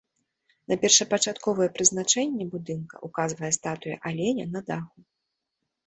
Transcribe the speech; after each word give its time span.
На 0.71 0.77
першапачатковае 0.85 1.67
прызначэнне 1.77 2.49
будынка 2.55 2.95
ўказвае 3.11 3.53
статуя 3.61 4.03
аленя 4.13 4.53
на 4.59 4.69
даху. 4.73 4.99